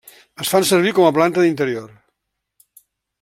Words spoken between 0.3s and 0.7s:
Es fan